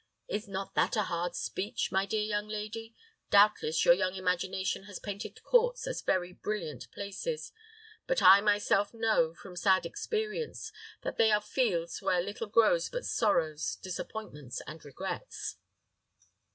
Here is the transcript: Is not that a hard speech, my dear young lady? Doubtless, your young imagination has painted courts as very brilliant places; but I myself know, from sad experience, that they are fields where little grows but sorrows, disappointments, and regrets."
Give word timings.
Is 0.27 0.47
not 0.47 0.73
that 0.73 0.95
a 0.95 1.03
hard 1.03 1.35
speech, 1.35 1.91
my 1.91 2.07
dear 2.07 2.23
young 2.23 2.47
lady? 2.47 2.95
Doubtless, 3.29 3.85
your 3.85 3.93
young 3.93 4.15
imagination 4.15 4.85
has 4.85 4.97
painted 4.97 5.43
courts 5.43 5.85
as 5.85 6.01
very 6.01 6.33
brilliant 6.33 6.89
places; 6.89 7.51
but 8.07 8.19
I 8.19 8.41
myself 8.41 8.95
know, 8.95 9.35
from 9.35 9.55
sad 9.55 9.85
experience, 9.85 10.71
that 11.03 11.17
they 11.17 11.29
are 11.31 11.39
fields 11.39 12.01
where 12.01 12.19
little 12.19 12.47
grows 12.47 12.89
but 12.89 13.05
sorrows, 13.05 13.75
disappointments, 13.75 14.59
and 14.65 14.83
regrets." 14.83 15.57